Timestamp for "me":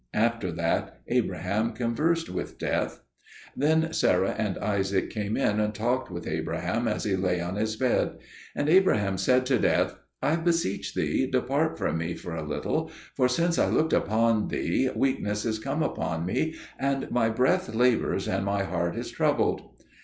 11.99-12.15, 16.25-16.55